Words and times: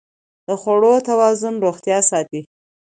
د 0.47 0.49
خوړو 0.61 0.93
توازن 1.07 1.55
روغتیا 1.65 1.99
ساتي. 2.09 2.41